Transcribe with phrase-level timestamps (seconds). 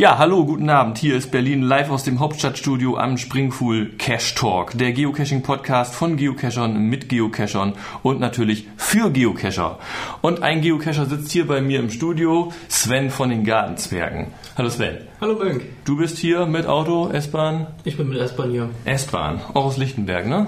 [0.00, 0.96] Ja, hallo, guten Abend.
[0.96, 6.78] Hier ist Berlin live aus dem Hauptstadtstudio am Springpool Cash Talk, der Geocaching-Podcast von Geocachern
[6.84, 9.78] mit Geocachern und natürlich für Geocacher.
[10.22, 14.28] Und ein Geocacher sitzt hier bei mir im Studio, Sven von den Gartenzwergen.
[14.56, 15.00] Hallo Sven.
[15.20, 15.66] Hallo Mönk.
[15.84, 17.66] Du bist hier mit Auto, S-Bahn?
[17.84, 18.70] Ich bin mit S-Bahn hier.
[18.86, 20.46] S-Bahn, auch aus Lichtenberg, ne?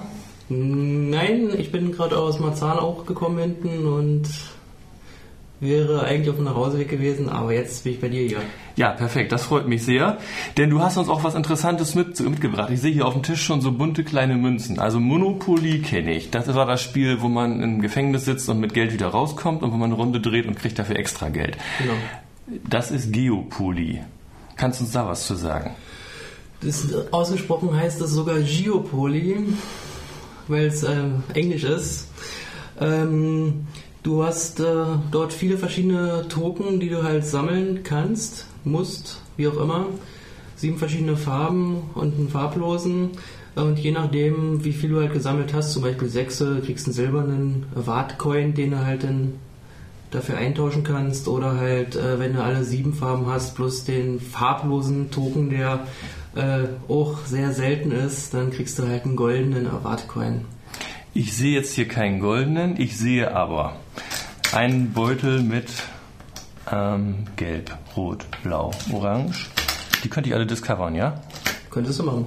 [0.48, 4.30] Nein, ich bin gerade aus Marzahn auch gekommen hinten und
[5.62, 8.40] wäre eigentlich auf dem Nachhauseweg gewesen, aber jetzt bin ich bei dir hier.
[8.74, 10.18] Ja, perfekt, das freut mich sehr,
[10.56, 12.70] denn du hast uns auch was Interessantes mit, mitgebracht.
[12.70, 14.80] Ich sehe hier auf dem Tisch schon so bunte kleine Münzen.
[14.80, 16.30] Also Monopoly kenne ich.
[16.30, 19.72] Das war das Spiel, wo man im Gefängnis sitzt und mit Geld wieder rauskommt und
[19.72, 21.56] wo man eine Runde dreht und kriegt dafür extra Geld.
[21.78, 21.94] Genau.
[22.68, 24.00] Das ist Geopoly.
[24.56, 25.70] Kannst du uns da was zu sagen?
[26.60, 29.46] Das, ausgesprochen heißt das sogar Geopoly,
[30.48, 31.04] weil es äh,
[31.34, 32.08] Englisch ist.
[32.80, 33.66] Ähm,
[34.02, 34.64] Du hast äh,
[35.12, 39.86] dort viele verschiedene Token, die du halt sammeln kannst, musst, wie auch immer.
[40.56, 43.10] Sieben verschiedene Farben und einen farblosen.
[43.54, 47.66] Und je nachdem, wie viel du halt gesammelt hast, zum Beispiel sechse, kriegst einen silbernen
[47.76, 49.34] Wartcoin, den du halt dann
[50.10, 51.28] dafür eintauschen kannst.
[51.28, 55.86] Oder halt, äh, wenn du alle sieben Farben hast, plus den farblosen Token, der
[56.34, 60.44] äh, auch sehr selten ist, dann kriegst du halt einen goldenen Wartcoin.
[61.14, 63.76] Ich sehe jetzt hier keinen goldenen, ich sehe aber
[64.52, 65.66] einen Beutel mit
[66.70, 69.48] ähm, Gelb, Rot, Blau, Orange.
[70.04, 71.20] Die könnte ich alle discovern, ja?
[71.70, 72.26] Könntest du machen.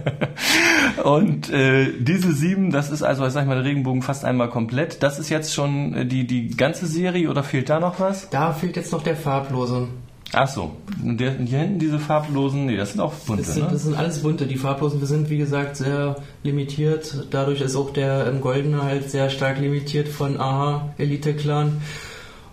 [1.04, 5.02] Und äh, diese sieben, das ist also, sag ich mal, der Regenbogen fast einmal komplett.
[5.02, 8.28] Das ist jetzt schon äh, die, die ganze Serie oder fehlt da noch was?
[8.30, 9.88] Da fehlt jetzt noch der farblose.
[10.32, 13.64] Ach so, und der, hier hinten diese farblosen, nee, das sind auch bunte, das sind,
[13.64, 13.72] ne?
[13.72, 14.46] Das sind alles bunte.
[14.46, 17.26] Die farblosen, wir sind wie gesagt sehr limitiert.
[17.30, 21.80] Dadurch ist auch der im Goldene halt sehr stark limitiert von AHA Elite Clan.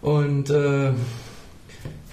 [0.02, 0.92] Und äh,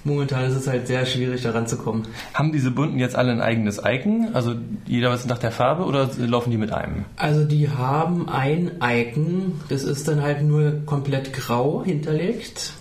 [0.03, 2.03] momentan ist es halt sehr schwierig, da ranzukommen.
[2.35, 4.29] Haben diese bunten jetzt alle ein eigenes Icon?
[4.33, 4.53] Also
[4.85, 7.05] jeder was nach der Farbe oder laufen die mit einem?
[7.15, 12.73] Also die haben ein Icon, das ist dann halt nur komplett grau hinterlegt.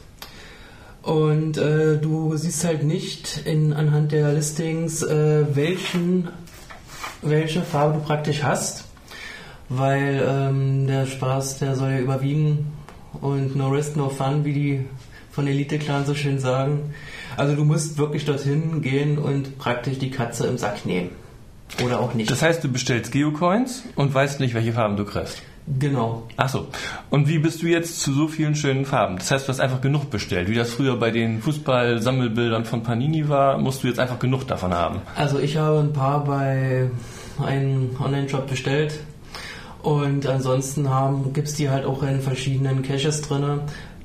[1.05, 6.29] Und äh, du siehst halt nicht in, anhand der Listings, äh, welchen,
[7.21, 8.85] welche Farbe du praktisch hast,
[9.69, 12.73] weil ähm, der Spaß, der soll ja überwiegen
[13.21, 14.85] und no risk, no fun, wie die
[15.31, 16.95] von Elite Clan so schön sagen.
[17.37, 21.11] Also du musst wirklich dorthin gehen und praktisch die Katze im Sack nehmen.
[21.85, 22.31] Oder auch nicht.
[22.31, 25.43] Das heißt, du bestellst Geocoins und weißt nicht, welche Farben du kriegst.
[25.67, 26.25] Genau.
[26.37, 26.67] Ach so.
[27.09, 29.17] Und wie bist du jetzt zu so vielen schönen Farben?
[29.17, 30.49] Das heißt, du hast einfach genug bestellt.
[30.49, 34.75] Wie das früher bei den Fußball-Sammelbildern von Panini war, musst du jetzt einfach genug davon
[34.75, 35.01] haben.
[35.17, 36.91] Also ich habe ein paar bei
[37.43, 39.01] einem Online-Shop bestellt.
[39.83, 40.87] Und ansonsten
[41.33, 43.61] gibt es die halt auch in verschiedenen Caches drin.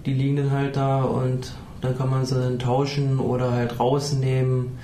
[0.06, 4.78] Die liegen dann halt da und dann kann man sie dann tauschen oder halt rausnehmen.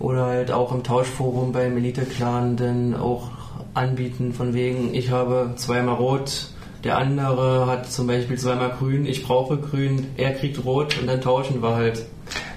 [0.00, 3.30] Oder halt auch im Tauschforum beim Elite-Clan dann auch
[3.74, 6.48] anbieten, von wegen, ich habe zweimal rot,
[6.84, 11.20] der andere hat zum Beispiel zweimal grün, ich brauche grün, er kriegt rot und dann
[11.20, 12.04] tauschen wir halt.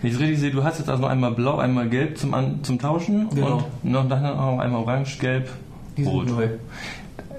[0.01, 2.33] Wenn ich es richtig sehe, du hast jetzt also noch einmal blau, einmal gelb zum,
[2.33, 3.63] An zum Tauschen genau.
[3.83, 5.49] und noch dann noch einmal orange, gelb,
[5.97, 6.27] Die rot.
[6.27, 6.47] sind neu.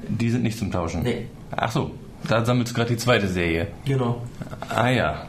[0.09, 1.03] Die sind nicht zum Tauschen?
[1.03, 1.27] Nee.
[1.51, 1.91] Ach so,
[2.27, 3.69] da sammelst du gerade die zweite Serie.
[3.85, 4.23] Genau.
[4.69, 5.27] Ah ja.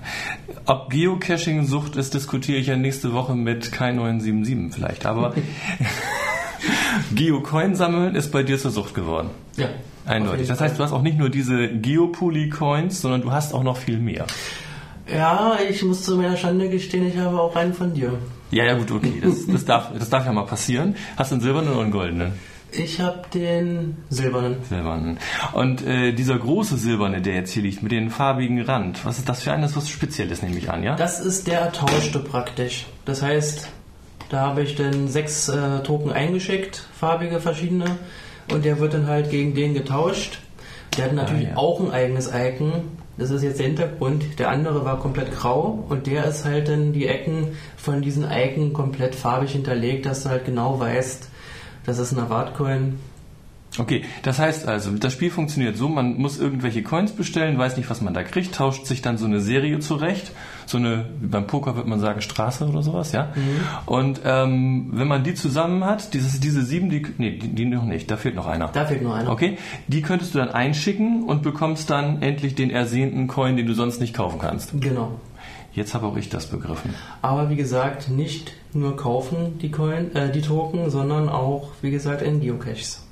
[0.65, 5.33] Ob Geocaching Sucht ist, diskutiere ich ja nächste Woche mit K977 vielleicht, aber
[7.13, 9.29] Geocoin sammeln ist bei dir zur Sucht geworden.
[9.57, 9.67] Ja.
[10.05, 10.47] Eindeutig.
[10.47, 13.99] Das heißt, du hast auch nicht nur diese Geopoly-Coins, sondern du hast auch noch viel
[13.99, 14.25] mehr.
[15.11, 18.13] Ja, ich muss zu meiner Schande gestehen, ich habe auch einen von dir.
[18.51, 19.21] Ja, ja, gut, okay.
[19.21, 20.95] Das, das, darf, das darf ja mal passieren.
[21.17, 22.33] Hast du einen silbernen oder einen goldenen?
[22.71, 24.57] Ich habe den silbernen.
[24.67, 25.19] Silbernen.
[25.53, 29.27] Und äh, dieser große silberne, der jetzt hier liegt, mit dem farbigen Rand, was ist
[29.27, 30.95] das für eines, was Spezielles, nehme ich an, ja?
[30.95, 32.85] Das ist der ertauschte praktisch.
[33.05, 33.69] Das heißt,
[34.29, 37.97] da habe ich dann sechs äh, Token eingeschickt, farbige verschiedene,
[38.51, 40.39] und der wird dann halt gegen den getauscht.
[40.97, 41.57] Der hat natürlich Ah, ja.
[41.57, 42.71] auch ein eigenes Icon.
[43.17, 44.39] Das ist jetzt der Hintergrund.
[44.39, 48.73] Der andere war komplett grau und der ist halt dann die Ecken von diesen Icon
[48.73, 51.27] komplett farbig hinterlegt, dass du halt genau weißt,
[51.85, 52.97] das ist ein Award-Coin.
[53.77, 57.89] Okay, das heißt also, das Spiel funktioniert so, man muss irgendwelche Coins bestellen, weiß nicht,
[57.89, 60.31] was man da kriegt, tauscht sich dann so eine Serie zurecht,
[60.65, 63.31] so eine, wie beim Poker würde man sagen, Straße oder sowas, ja.
[63.85, 67.85] Und ähm, wenn man die zusammen hat, dieses, diese sieben, die, nee, die, die noch
[67.85, 68.69] nicht, da fehlt noch einer.
[68.69, 69.31] Da fehlt nur einer.
[69.31, 69.57] Okay,
[69.87, 74.01] die könntest du dann einschicken und bekommst dann endlich den ersehnten Coin, den du sonst
[74.01, 74.73] nicht kaufen kannst.
[74.81, 75.19] Genau.
[75.73, 76.95] Jetzt habe auch ich das begriffen.
[77.21, 82.23] Aber wie gesagt, nicht nur kaufen die Coin, äh, die Token, sondern auch, wie gesagt,
[82.23, 83.05] in Geocaches.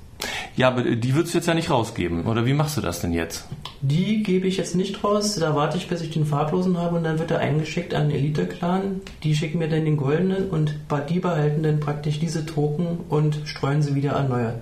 [0.57, 2.25] Ja, aber die würdest du jetzt ja nicht rausgeben.
[2.25, 3.47] Oder wie machst du das denn jetzt?
[3.81, 5.35] Die gebe ich jetzt nicht raus.
[5.35, 8.17] Da warte ich, bis ich den farblosen habe und dann wird er eingeschickt an den
[8.17, 9.01] Elite-Clan.
[9.23, 10.75] Die schicken mir dann den goldenen und
[11.09, 14.55] die behalten dann praktisch diese Token und streuen sie wieder erneuert.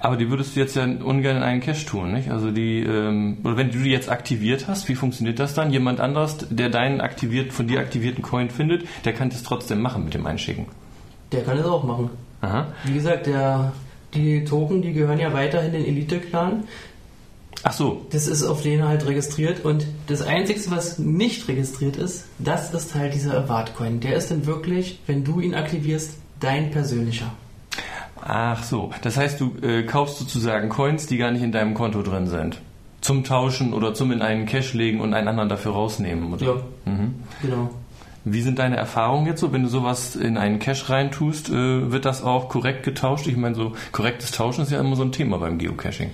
[0.00, 2.30] Aber die würdest du jetzt ja ungern in einen Cache tun, nicht?
[2.30, 5.72] Also die, ähm, oder wenn du die jetzt aktiviert hast, wie funktioniert das dann?
[5.72, 10.04] Jemand anderes, der deinen aktiviert, von dir aktivierten Coin findet, der kann das trotzdem machen
[10.04, 10.66] mit dem Einschicken.
[11.32, 12.10] Der kann es auch machen.
[12.40, 12.68] Aha.
[12.84, 13.72] Wie gesagt, der,
[14.14, 16.64] die Token, die gehören ja weiterhin den Elite-Clan.
[17.64, 18.06] Ach so.
[18.10, 22.94] Das ist auf denen halt registriert und das Einzige, was nicht registriert ist, das ist
[22.94, 24.00] halt dieser Award-Coin.
[24.00, 27.32] Der ist dann wirklich, wenn du ihn aktivierst, dein persönlicher.
[28.22, 28.90] Ach so.
[29.02, 32.60] Das heißt, du äh, kaufst sozusagen Coins, die gar nicht in deinem Konto drin sind.
[33.00, 36.46] Zum Tauschen oder zum in einen Cache legen und einen anderen dafür rausnehmen, oder?
[36.46, 36.54] Ja.
[36.84, 37.14] Mhm.
[37.42, 37.70] Genau.
[38.24, 41.48] Wie sind deine Erfahrungen jetzt so, wenn du sowas in einen Cache reintust?
[41.50, 43.26] Äh, wird das auch korrekt getauscht?
[43.26, 46.10] Ich meine, so korrektes Tauschen ist ja immer so ein Thema beim Geocaching.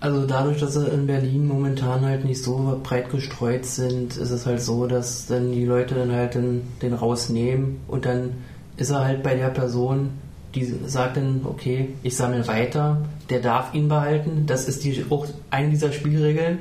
[0.00, 4.46] Also dadurch, dass sie in Berlin momentan halt nicht so breit gestreut sind, ist es
[4.46, 8.30] halt so, dass dann die Leute dann halt den, den rausnehmen und dann
[8.76, 10.10] ist er halt bei der Person,
[10.56, 14.44] die sagt dann, okay, ich sammle weiter, der darf ihn behalten.
[14.46, 16.58] Das ist die, auch eine dieser Spielregeln.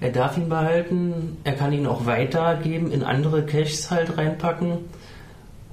[0.00, 4.78] Er darf ihn behalten, er kann ihn auch weitergeben, in andere Caches halt reinpacken.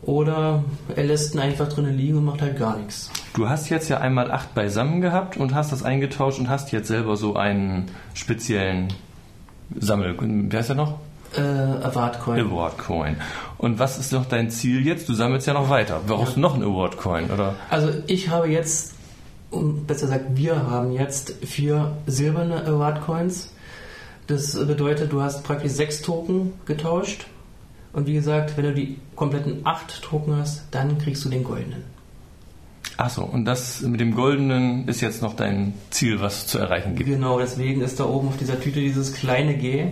[0.03, 0.63] Oder
[0.95, 3.11] er lässt ihn einfach drinnen liegen und macht halt gar nichts.
[3.35, 6.87] Du hast jetzt ja einmal acht beisammen gehabt und hast das eingetauscht und hast jetzt
[6.87, 8.87] selber so einen speziellen
[9.79, 10.15] Sammel.
[10.19, 10.99] Wer ist der noch?
[11.35, 12.39] Äh, Award Coin.
[12.39, 13.15] Award Coin.
[13.57, 15.07] Und was ist noch dein Ziel jetzt?
[15.07, 16.01] Du sammelst ja noch weiter.
[16.05, 16.35] Brauchst ja.
[16.35, 17.55] du noch einen Award Coin, oder?
[17.69, 18.95] Also ich habe jetzt,
[19.49, 23.53] um besser gesagt, wir haben jetzt vier silberne Award Coins.
[24.27, 27.27] Das bedeutet, du hast praktisch sechs Token getauscht.
[27.93, 31.83] Und wie gesagt, wenn du die kompletten acht Token hast, dann kriegst du den goldenen.
[32.97, 36.95] Achso, und das mit dem goldenen ist jetzt noch dein Ziel, was es zu erreichen
[36.95, 37.09] gibt.
[37.09, 39.87] Genau, deswegen ist da oben auf dieser Tüte dieses kleine G.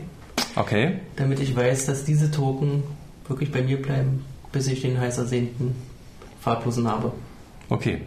[0.55, 0.99] Okay.
[1.15, 2.83] Damit ich weiß, dass diese Token
[3.27, 5.75] wirklich bei mir bleiben, bis ich den heiß ersehnten
[6.39, 7.11] farblosen habe.
[7.69, 8.01] Okay.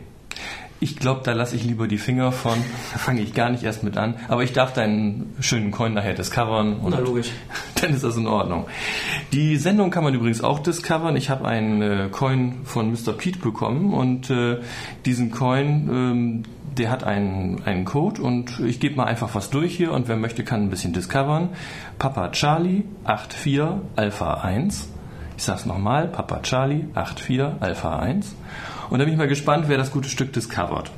[0.83, 2.59] Ich glaube, da lasse ich lieber die Finger von.
[2.93, 4.17] Da fange ich gar nicht erst mit an.
[4.27, 6.79] Aber ich darf deinen schönen Coin nachher discovern.
[6.79, 7.31] Und Na, logisch.
[7.81, 8.67] Dann ist das in Ordnung.
[9.33, 11.15] Die Sendung kann man übrigens auch discovern.
[11.15, 13.13] Ich habe einen äh, Coin von Mr.
[13.13, 14.59] Pete bekommen und äh,
[15.07, 16.43] diesen Coin, ähm,
[16.77, 20.17] der hat einen, einen Code und ich gebe mal einfach was durch hier und wer
[20.17, 21.51] möchte, kann ein bisschen discovern.
[22.01, 23.61] Papa Charlie 84
[23.95, 24.89] Alpha 1.
[25.37, 28.35] Ich sag's nochmal, Papa Charlie 84 Alpha 1.
[28.93, 30.91] Und da bin ich mal gespannt, wer das gute Stück discovert.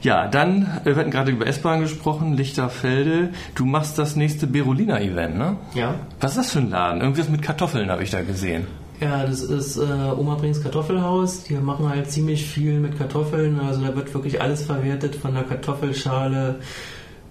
[0.00, 3.28] Ja, dann, wir hatten gerade über S-Bahn gesprochen, Lichterfelde.
[3.54, 5.58] Du machst das nächste Berolina-Event, ne?
[5.74, 5.94] Ja.
[6.20, 7.02] Was ist das für ein Laden?
[7.02, 8.66] Irgendwas mit Kartoffeln habe ich da gesehen.
[8.98, 11.44] Ja, das ist äh, Oma Brings Kartoffelhaus.
[11.44, 13.60] Die machen halt ziemlich viel mit Kartoffeln.
[13.60, 16.60] Also da wird wirklich alles verwertet, von der Kartoffelschale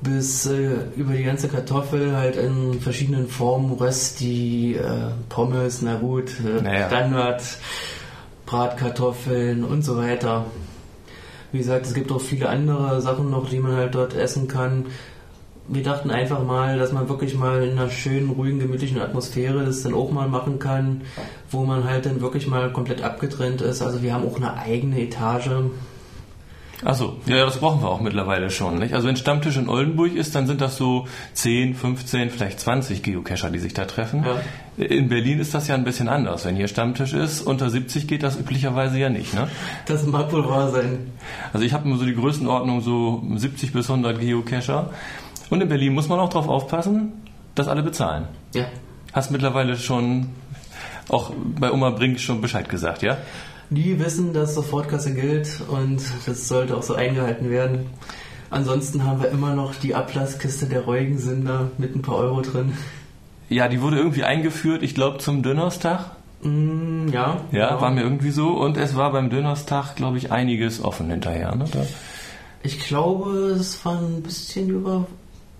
[0.01, 6.31] bis äh, über die ganze Kartoffel halt in verschiedenen Formen, Rösti, äh, Pommes, na gut,
[6.39, 6.87] äh, naja.
[6.87, 7.41] Standard,
[8.51, 10.45] Bratkartoffeln und so weiter.
[11.53, 14.87] Wie gesagt, es gibt auch viele andere Sachen noch, die man halt dort essen kann.
[15.69, 19.83] Wir dachten einfach mal, dass man wirklich mal in einer schönen, ruhigen, gemütlichen Atmosphäre das
[19.83, 21.03] dann auch mal machen kann,
[21.49, 23.81] wo man halt dann wirklich mal komplett abgetrennt ist.
[23.81, 25.49] Also wir haben auch eine eigene Etage
[26.83, 28.79] Achso, ja, das brauchen wir auch mittlerweile schon.
[28.79, 28.93] Nicht?
[28.93, 33.51] Also wenn Stammtisch in Oldenburg ist, dann sind das so 10, 15, vielleicht 20 Geocacher,
[33.51, 34.25] die sich da treffen.
[34.25, 34.85] Ja.
[34.85, 36.45] In Berlin ist das ja ein bisschen anders.
[36.45, 39.33] Wenn hier Stammtisch ist, unter 70 geht das üblicherweise ja nicht.
[39.33, 39.47] Ne?
[39.85, 41.11] Das mag wohl wahr sein.
[41.53, 44.89] Also ich habe immer so die Größenordnung so 70 bis 100 Geocacher.
[45.49, 47.11] Und in Berlin muss man auch darauf aufpassen,
[47.55, 48.27] dass alle bezahlen.
[48.55, 48.65] Ja.
[49.13, 50.29] Hast mittlerweile schon
[51.09, 53.17] auch bei Oma Brink schon Bescheid gesagt, ja?
[53.71, 57.87] Die wissen, dass Sofortkasse gilt und das sollte auch so eingehalten werden.
[58.49, 62.73] Ansonsten haben wir immer noch die Ablasskiste der ruhigen Sünder mit ein paar Euro drin.
[63.47, 66.11] Ja, die wurde irgendwie eingeführt, ich glaube zum Dönerstag.
[66.43, 67.37] Mm, ja.
[67.53, 67.81] Ja, genau.
[67.81, 68.49] war mir irgendwie so.
[68.49, 71.55] Und es war beim Dönerstag, glaube ich, einiges offen hinterher.
[71.55, 71.65] Ne?
[72.63, 75.07] Ich glaube, es war ein bisschen über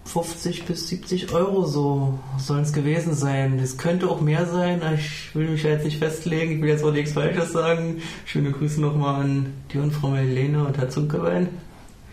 [0.06, 3.60] 50 bis 70 Euro so sollen es gewesen sein.
[3.60, 4.82] Es könnte auch mehr sein.
[4.96, 6.56] Ich will mich jetzt nicht festlegen.
[6.56, 8.02] Ich will jetzt auch nichts Falsches sagen.
[8.26, 11.50] Schöne Grüße nochmal an die und Frau Melene und Herr Zunkewein.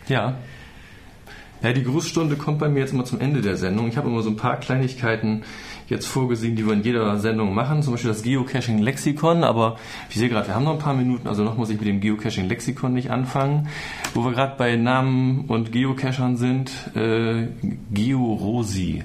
[0.06, 0.38] Ja.
[1.60, 3.88] Ja, die Grußstunde kommt bei mir jetzt immer zum Ende der Sendung.
[3.88, 5.42] Ich habe immer so ein paar Kleinigkeiten
[5.88, 7.82] jetzt vorgesehen, die wir in jeder Sendung machen.
[7.82, 9.42] Zum Beispiel das Geocaching-Lexikon.
[9.42, 9.76] Aber
[10.08, 12.00] ich sehe gerade, wir haben noch ein paar Minuten, also noch muss ich mit dem
[12.00, 13.68] Geocaching-Lexikon nicht anfangen.
[14.14, 17.48] Wo wir gerade bei Namen und Geocachern sind, äh,
[17.90, 19.02] Georosi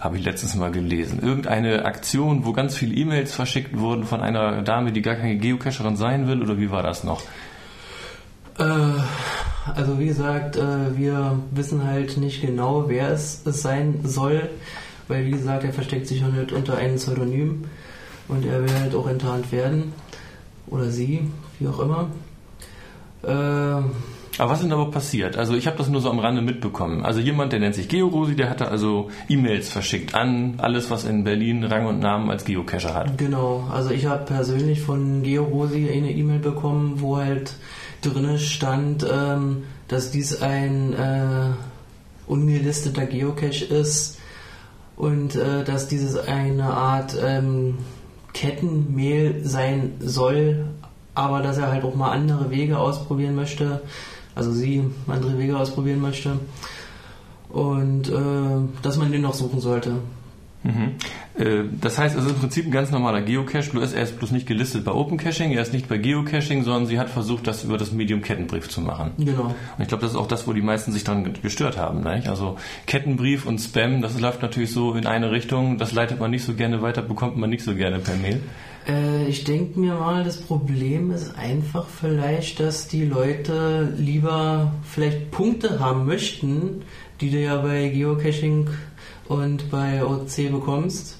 [0.00, 1.20] habe ich letztens mal gelesen.
[1.22, 5.96] Irgendeine Aktion, wo ganz viele E-Mails verschickt wurden von einer Dame, die gar keine Geocacherin
[5.96, 7.22] sein will, oder wie war das noch?
[8.58, 8.64] Äh,
[9.74, 14.48] also wie gesagt, äh, wir wissen halt nicht genau, wer es, sein soll,
[15.08, 17.64] weil wie gesagt, er versteckt sich halt unter einem Pseudonym
[18.28, 19.92] und er will halt auch enttarnt werden.
[20.66, 22.10] Oder sie, wie auch immer.
[23.22, 23.82] Äh,
[24.38, 25.36] aber was ist denn aber passiert?
[25.36, 27.04] Also ich habe das nur so am Rande mitbekommen.
[27.04, 31.24] Also jemand, der nennt sich Georosi, der hatte also E-Mails verschickt an alles, was in
[31.24, 33.18] Berlin Rang und Namen als Geocacher hat.
[33.18, 37.54] Genau, also ich habe persönlich von Georosi eine E-Mail bekommen, wo halt
[38.02, 41.50] drinne stand, ähm, dass dies ein äh,
[42.26, 44.18] ungelisteter Geocache ist
[44.96, 47.78] und äh, dass dieses eine Art ähm,
[48.32, 50.66] Kettenmehl sein soll,
[51.14, 53.82] aber dass er halt auch mal andere Wege ausprobieren möchte
[54.38, 56.38] also sie andere Wege ausprobieren möchte.
[57.48, 59.96] Und äh, dass man den noch suchen sollte.
[60.64, 60.94] Mhm.
[61.38, 64.32] Äh, das heißt, es ist im Prinzip ein ganz normaler Geocache, bloß er ist bloß
[64.32, 67.64] nicht gelistet bei Open Caching, er ist nicht bei Geocaching, sondern sie hat versucht, das
[67.64, 69.12] über das Medium Kettenbrief zu machen.
[69.18, 69.44] Genau.
[69.44, 72.02] Und ich glaube, das ist auch das, wo die meisten sich dann gestört haben.
[72.02, 72.28] Nicht?
[72.28, 76.44] Also Kettenbrief und Spam, das läuft natürlich so in eine Richtung, das leitet man nicht
[76.44, 78.40] so gerne weiter, bekommt man nicht so gerne per Mail.
[78.88, 85.30] Äh, ich denke mir mal, das Problem ist einfach vielleicht, dass die Leute lieber vielleicht
[85.30, 86.82] Punkte haben möchten,
[87.20, 88.68] die du ja bei Geocaching
[89.28, 91.18] und bei OC bekommst.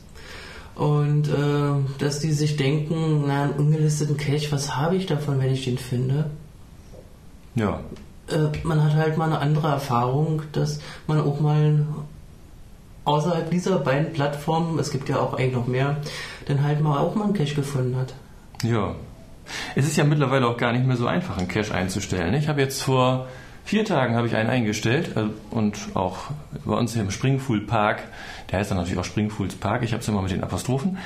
[0.74, 5.52] Und äh, dass die sich denken, na, einen ungelisteten Cache, was habe ich davon, wenn
[5.52, 6.30] ich den finde?
[7.54, 7.80] Ja.
[8.28, 11.84] Äh, man hat halt mal eine andere Erfahrung, dass man auch mal
[13.04, 15.96] außerhalb dieser beiden Plattformen, es gibt ja auch eigentlich noch mehr,
[16.46, 18.14] dann halt mal auch mal einen Cache gefunden hat.
[18.62, 18.94] Ja.
[19.74, 22.34] Es ist ja mittlerweile auch gar nicht mehr so einfach, einen Cache einzustellen.
[22.34, 23.26] Ich habe jetzt vor
[23.68, 26.16] vier Tagen habe ich einen eingestellt äh, und auch
[26.64, 28.02] bei uns hier im Springfool Park,
[28.50, 30.96] der heißt dann natürlich auch Springfools Park, ich habe es immer mit den Apostrophen,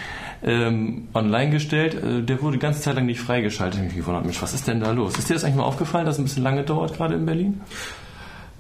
[0.45, 1.95] ähm, online gestellt.
[1.95, 3.75] Äh, der wurde die ganze Zeit lang nicht freigeschaltet.
[3.75, 5.19] Ich habe mich gewundert, Mensch, was ist denn da los?
[5.19, 7.61] Ist dir das eigentlich mal aufgefallen, dass es ein bisschen lange dauert, gerade in Berlin?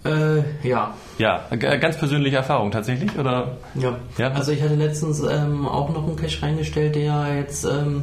[0.04, 0.94] Äh, ja.
[1.18, 3.56] Ja, ganz persönliche Erfahrung tatsächlich, oder?
[3.76, 3.96] Ja.
[4.18, 4.32] ja.
[4.32, 8.02] Also ich hatte letztens ähm, auch noch einen Cache reingestellt, der jetzt ähm,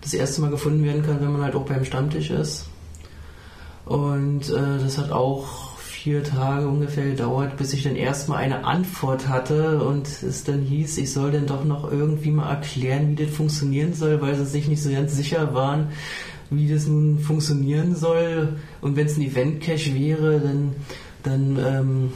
[0.00, 2.68] das erste Mal gefunden werden kann, wenn man halt auch beim Stammtisch ist.
[3.86, 5.74] Und äh, das hat auch
[6.04, 10.98] vier Tage ungefähr gedauert, bis ich dann erstmal eine Antwort hatte und es dann hieß,
[10.98, 14.68] ich soll dann doch noch irgendwie mal erklären, wie das funktionieren soll, weil sie sich
[14.68, 15.88] nicht so ganz sicher waren,
[16.50, 18.56] wie das nun funktionieren soll.
[18.82, 20.74] Und wenn es ein Event-Cache wäre, dann,
[21.22, 22.12] dann ähm,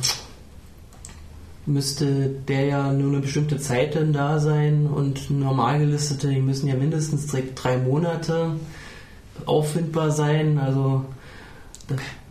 [1.65, 6.69] müsste der ja nur eine bestimmte Zeit dann da sein und normal gelistete, die müssen
[6.69, 8.53] ja mindestens drei Monate
[9.47, 10.59] auffindbar sein.
[10.59, 11.05] Also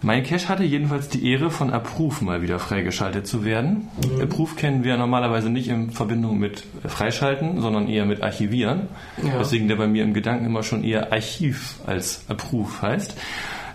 [0.02, 3.88] mein Cache hatte jedenfalls die Ehre, von Approve mal wieder freigeschaltet zu werden.
[3.98, 4.22] Mhm.
[4.22, 8.88] Approve kennen wir normalerweise nicht in Verbindung mit Freischalten, sondern eher mit Archivieren.
[9.24, 9.40] Ja.
[9.40, 13.18] Deswegen der bei mir im Gedanken immer schon eher Archiv als Approve heißt.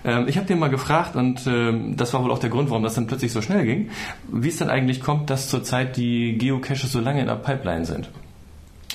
[0.04, 2.82] Ähm, ich habe den mal gefragt und ähm, das war wohl auch der Grund, warum
[2.82, 3.90] das dann plötzlich so schnell ging,
[4.30, 8.08] wie es dann eigentlich kommt, dass zurzeit die Geocaches so lange in der Pipeline sind.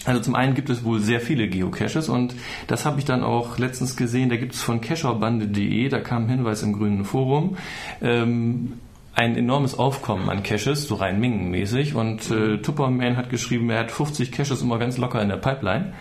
[0.07, 2.33] Also zum einen gibt es wohl sehr viele Geocaches und
[2.67, 6.29] das habe ich dann auch letztens gesehen, da gibt es von cacherbande.de, da kam ein
[6.29, 7.57] Hinweis im grünen Forum,
[8.01, 8.73] ähm,
[9.15, 13.91] ein enormes Aufkommen an Caches, so rein mengenmäßig und äh, Tupperman hat geschrieben, er hat
[13.91, 15.91] 50 Caches immer ganz locker in der Pipeline.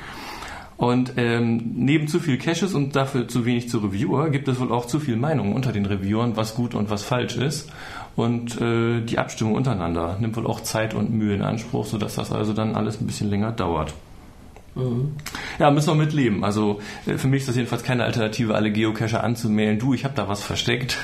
[0.76, 4.70] Und ähm, neben zu viel Caches und dafür zu wenig zu Reviewer gibt es wohl
[4.70, 7.72] auch zu viel Meinungen unter den Reviewern, was gut und was falsch ist.
[8.16, 12.32] Und äh, die Abstimmung untereinander nimmt wohl auch Zeit und Mühe in Anspruch, sodass das
[12.32, 13.92] also dann alles ein bisschen länger dauert.
[14.74, 15.12] Mhm.
[15.58, 16.42] Ja, müssen wir mitleben.
[16.42, 19.78] Also äh, für mich ist das jedenfalls keine Alternative, alle Geocacher anzumelden.
[19.78, 20.96] Du, ich habe da was versteckt.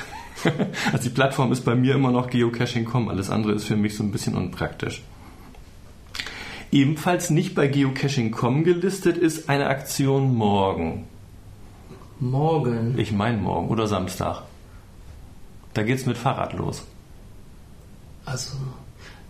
[0.91, 3.09] also die Plattform ist bei mir immer noch Geocaching.com.
[3.09, 5.03] Alles andere ist für mich so ein bisschen unpraktisch.
[6.71, 11.05] Ebenfalls nicht bei Geocaching.com gelistet ist eine Aktion morgen.
[12.19, 12.95] Morgen?
[12.97, 14.43] Ich meine morgen oder Samstag.
[15.75, 16.83] Da geht's mit Fahrrad los.
[18.25, 18.51] Also,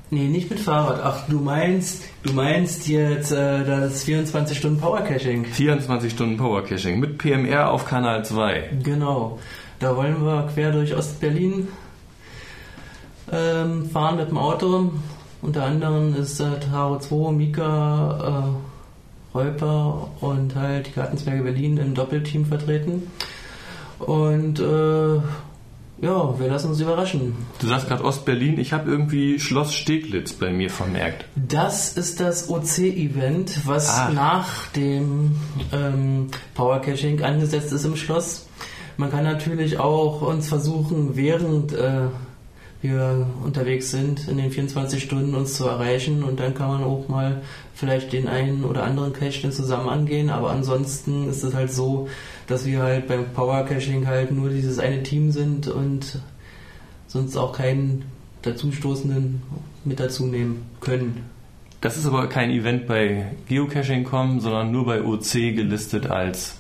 [0.10, 1.02] nee, nicht mit Fahrrad.
[1.04, 5.46] Ach, du meinst, du meinst jetzt äh, das 24 Stunden Powercaching.
[5.46, 8.80] 24 Stunden Powercaching mit PMR auf Kanal 2.
[8.84, 9.40] Genau.
[9.80, 11.68] Da wollen wir quer durch Ostberlin
[13.32, 14.92] ähm, fahren mit dem Auto.
[15.42, 21.96] Unter anderem ist äh, Taro 2, Mika, äh, Reuper und halt die Gartensberge Berlin im
[21.96, 23.12] Doppelteam vertreten.
[24.00, 25.20] Und äh,
[26.04, 27.34] ja, wir lassen uns überraschen.
[27.60, 31.26] Du sagst gerade Ostberlin, ich habe irgendwie Schloss Steglitz bei mir vermerkt.
[31.36, 34.10] Das ist das OC-Event, was ah.
[34.14, 35.36] nach dem
[35.72, 38.48] ähm, Powercaching angesetzt ist im Schloss.
[38.98, 42.08] Man kann natürlich auch uns versuchen, während äh,
[42.82, 47.08] wir unterwegs sind, in den 24 Stunden uns zu erreichen und dann kann man auch
[47.08, 47.42] mal
[47.74, 52.10] vielleicht den einen oder anderen Cache zusammen angehen, aber ansonsten ist es halt so,
[52.48, 56.20] dass wir halt beim Power Caching halt nur dieses eine Team sind und
[57.08, 58.06] sonst auch keinen
[58.42, 59.42] dazustoßenden
[59.86, 61.26] mit dazu nehmen können.
[61.82, 66.56] Das ist aber kein Event bei Geocaching.com, sondern nur bei OC gelistet als,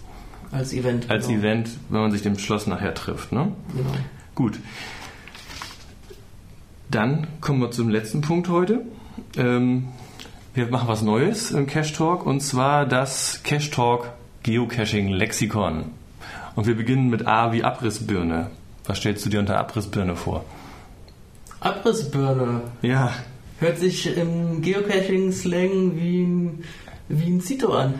[0.51, 1.09] Als Event.
[1.09, 1.39] als genau.
[1.39, 3.31] Event, wenn man sich dem Schloss nachher trifft.
[3.31, 3.51] Ne?
[3.75, 3.89] Genau.
[4.35, 4.59] Gut.
[6.91, 8.81] Dann kommen wir zum letzten Punkt heute.
[9.37, 9.87] Ähm,
[10.53, 14.09] wir machen was Neues im Cache Talk und zwar das Cache Talk
[14.43, 15.85] Geocaching Lexikon.
[16.55, 18.51] Und wir beginnen mit A wie Abrissbirne.
[18.85, 20.45] Was stellst du dir unter Abrissbirne vor?
[21.61, 22.61] Abrissbirne.
[22.81, 23.13] Ja,
[23.63, 26.63] Hört sich im Geocaching-Slang wie ein,
[27.07, 27.93] wie ein Zito an.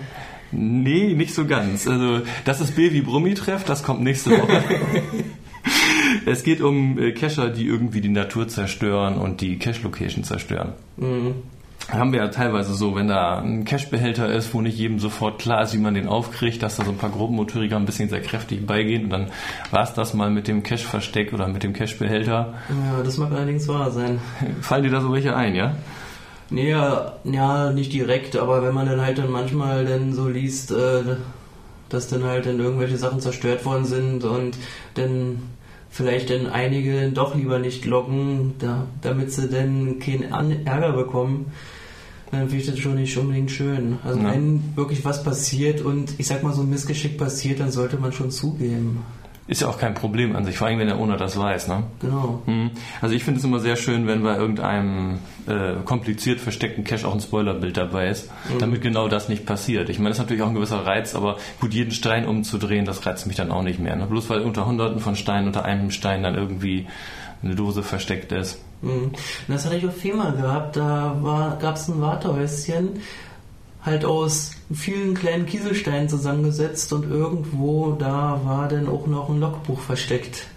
[0.52, 1.88] nee, nicht so ganz.
[1.88, 4.62] Also, das ist B wie Brummi-Treff, das kommt nächste Woche.
[6.26, 10.74] es geht um äh, Cacher, die irgendwie die Natur zerstören und die Cache-Location zerstören.
[10.98, 11.36] Mhm.
[11.90, 15.64] Haben wir ja teilweise so, wenn da ein Cache-Behälter ist, wo nicht jedem sofort klar
[15.64, 18.66] ist, wie man den aufkriegt, dass da so ein paar Grobmotoriker ein bisschen sehr kräftig
[18.66, 19.28] beigehen und dann
[19.72, 22.54] war es das mal mit dem Cache-Versteck oder mit dem Cache-Behälter.
[22.70, 24.20] Ja, das mag allerdings wahr sein.
[24.62, 25.76] Fallen dir da so welche ein, ja?
[26.50, 30.72] Nee, ja, ja, nicht direkt, aber wenn man dann halt dann manchmal dann so liest,
[30.72, 31.02] äh,
[31.90, 34.58] dass dann halt dann irgendwelche Sachen zerstört worden sind und
[34.96, 35.42] dann
[35.90, 41.52] vielleicht dann einige doch lieber nicht loggen, da, damit sie dann keinen Ärger bekommen,
[42.34, 43.98] dann finde ich das schon nicht unbedingt schön.
[44.04, 44.32] Also Ja.
[44.32, 48.12] wenn wirklich was passiert und ich sag mal so ein Missgeschick passiert, dann sollte man
[48.12, 49.04] schon zugeben.
[49.46, 51.84] Ist ja auch kein Problem an sich, vor allem wenn der Owner das weiß, ne?
[52.00, 52.42] Genau.
[52.46, 52.72] Mhm.
[53.02, 57.14] Also ich finde es immer sehr schön, wenn bei irgendeinem äh, kompliziert versteckten Cache auch
[57.14, 59.90] ein Spoilerbild dabei ist, damit genau das nicht passiert.
[59.90, 63.06] Ich meine, das ist natürlich auch ein gewisser Reiz, aber gut, jeden Stein umzudrehen, das
[63.06, 63.98] reizt mich dann auch nicht mehr.
[63.98, 64.06] Ne?
[64.06, 66.88] Bloß weil unter hunderten von Steinen, unter einem Stein dann irgendwie
[67.44, 68.60] eine Dose versteckt ist.
[68.84, 69.12] Mhm.
[69.48, 70.76] Das hatte ich auf Fema gehabt.
[70.76, 73.00] Da gab es ein Wartehäuschen,
[73.82, 79.80] halt aus vielen kleinen Kieselsteinen zusammengesetzt und irgendwo da war dann auch noch ein Logbuch
[79.80, 80.48] versteckt.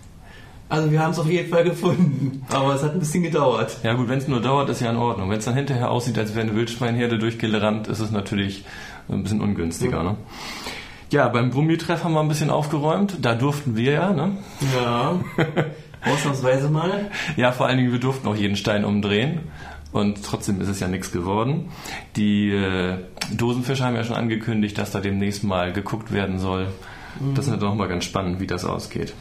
[0.68, 3.76] Also wir haben es auf jeden Fall gefunden, aber es hat ein bisschen gedauert.
[3.84, 5.30] Ja gut, wenn es nur dauert, ist ja in Ordnung.
[5.30, 8.64] Wenn es dann hinterher aussieht, als wäre eine Wildschweinherde durchgerannt, ist es natürlich
[9.08, 10.02] ein bisschen ungünstiger.
[10.02, 10.16] Ne?
[11.12, 13.18] Ja, beim Brummi-Treff haben wir ein bisschen aufgeräumt.
[13.22, 14.12] Da durften wir ja.
[14.12, 14.38] Ne?
[14.74, 15.20] Ja,
[16.06, 17.10] ausnahmsweise mal.
[17.36, 19.40] Ja, vor allen Dingen, wir durften auch jeden Stein umdrehen.
[19.92, 21.70] Und trotzdem ist es ja nichts geworden.
[22.16, 22.98] Die äh,
[23.32, 26.68] Dosenfische haben ja schon angekündigt, dass da demnächst mal geguckt werden soll.
[27.34, 29.14] Das ist dann auch mal ganz spannend, wie das ausgeht.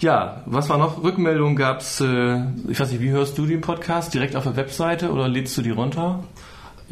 [0.00, 1.02] Ja, was war noch?
[1.02, 2.00] Rückmeldungen gab's.
[2.00, 4.12] Äh, ich weiß nicht, wie hörst du den Podcast?
[4.12, 6.24] Direkt auf der Webseite oder lädst du die runter?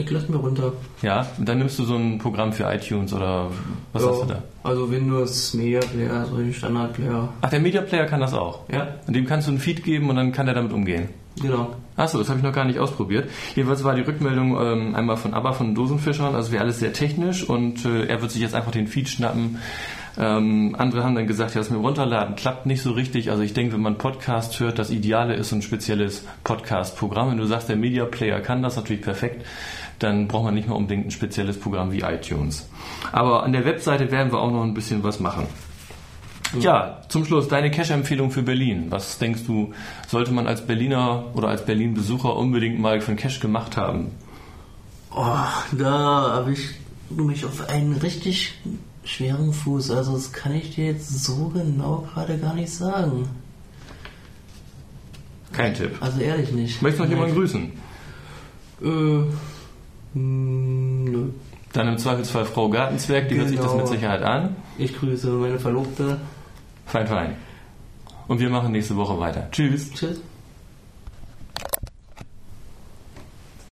[0.01, 0.73] Ich lasse mir runter.
[1.03, 3.51] Ja, und dann nimmst du so ein Programm für iTunes oder
[3.93, 4.43] was hast du da?
[4.63, 7.29] Also Windows Media Player, so den Standard-Player.
[7.41, 8.61] Ach, der Media Player kann das auch.
[8.73, 11.09] Ja, Und dem kannst du einen Feed geben und dann kann er damit umgehen.
[11.41, 11.75] genau.
[11.97, 13.29] Achso, das habe ich noch gar nicht ausprobiert.
[13.55, 17.47] Jedenfalls war die Rückmeldung ähm, einmal von ABBA von Dosenfischern, also wäre alles sehr technisch
[17.47, 19.59] und äh, er wird sich jetzt einfach den Feed schnappen.
[20.19, 23.31] Ähm, andere haben dann gesagt, ja, das mit dem Runterladen klappt nicht so richtig.
[23.31, 27.31] Also ich denke, wenn man Podcast hört, das Ideale ist so ein spezielles Podcast-Programm.
[27.31, 29.45] Wenn du sagst, der Media Player kann das natürlich perfekt,
[30.01, 32.69] dann braucht man nicht mehr unbedingt ein spezielles Programm wie iTunes.
[33.13, 35.47] Aber an der Webseite werden wir auch noch ein bisschen was machen.
[36.59, 38.87] Ja, zum Schluss deine Cache-Empfehlung für Berlin.
[38.91, 39.73] Was denkst du,
[40.09, 44.11] sollte man als Berliner oder als Berlin-Besucher unbedingt mal für einen Cache gemacht haben?
[45.15, 45.93] Oh, da
[46.35, 46.71] habe ich
[47.11, 48.59] mich auf einen richtig
[49.05, 49.91] schweren Fuß.
[49.93, 53.29] Also das kann ich dir jetzt so genau gerade gar nicht sagen.
[55.53, 55.97] Kein Tipp.
[56.01, 56.83] Also ehrlich nicht.
[56.83, 57.73] Möchtest du noch jemanden grüßen?
[58.83, 59.25] Äh,
[60.15, 61.29] nö.
[61.73, 63.79] Dann im Zweifelsfall Frau Gartenzwerg, die hört sich das Genau.
[63.85, 64.57] mit Sicherheit an.
[64.77, 66.19] Ich grüße meine Verlobte.
[66.87, 67.37] Fein, fein.
[68.27, 69.49] Und wir machen nächste Woche weiter.
[69.53, 69.93] Tschüss.
[69.93, 70.21] Tschüss.